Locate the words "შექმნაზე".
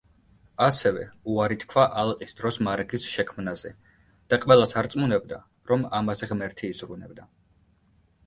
3.17-3.73